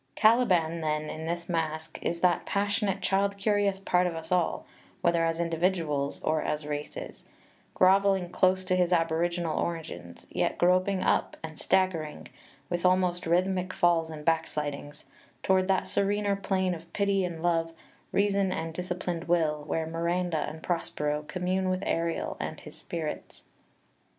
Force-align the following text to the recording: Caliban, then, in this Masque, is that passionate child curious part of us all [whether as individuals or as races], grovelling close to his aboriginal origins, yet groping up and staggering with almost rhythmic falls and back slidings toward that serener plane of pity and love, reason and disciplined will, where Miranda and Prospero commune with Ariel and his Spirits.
Caliban, 0.15 0.81
then, 0.81 1.11
in 1.11 1.27
this 1.27 1.47
Masque, 1.47 1.99
is 2.01 2.21
that 2.21 2.47
passionate 2.47 3.01
child 3.03 3.37
curious 3.37 3.79
part 3.79 4.07
of 4.07 4.15
us 4.15 4.31
all 4.31 4.65
[whether 5.01 5.23
as 5.23 5.39
individuals 5.39 6.19
or 6.23 6.41
as 6.41 6.65
races], 6.65 7.25
grovelling 7.75 8.31
close 8.31 8.65
to 8.65 8.75
his 8.75 8.91
aboriginal 8.91 9.55
origins, 9.59 10.25
yet 10.31 10.57
groping 10.57 11.03
up 11.03 11.37
and 11.43 11.59
staggering 11.59 12.29
with 12.67 12.83
almost 12.83 13.27
rhythmic 13.27 13.73
falls 13.75 14.09
and 14.09 14.25
back 14.25 14.47
slidings 14.47 15.05
toward 15.43 15.67
that 15.67 15.85
serener 15.87 16.35
plane 16.35 16.73
of 16.73 16.91
pity 16.93 17.23
and 17.23 17.43
love, 17.43 17.71
reason 18.11 18.51
and 18.51 18.73
disciplined 18.73 19.25
will, 19.25 19.63
where 19.67 19.85
Miranda 19.85 20.47
and 20.49 20.63
Prospero 20.63 21.21
commune 21.27 21.69
with 21.69 21.83
Ariel 21.85 22.37
and 22.39 22.59
his 22.61 22.75
Spirits. 22.75 23.43